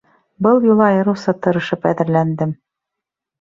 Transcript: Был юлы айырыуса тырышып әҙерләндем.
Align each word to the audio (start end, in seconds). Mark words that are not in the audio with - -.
Был 0.45 0.63
юлы 0.67 0.83
айырыуса 0.85 1.35
тырышып 1.43 1.85
әҙерләндем. 1.91 2.57